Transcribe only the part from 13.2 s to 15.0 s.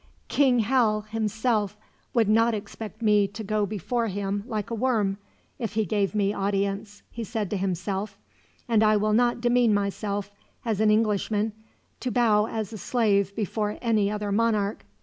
before any other monarch.